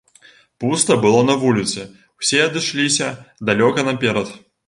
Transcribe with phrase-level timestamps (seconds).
[0.61, 1.85] Пуста было на вуліцы,
[2.23, 3.13] усе адышліся
[3.51, 4.35] далёка наперад.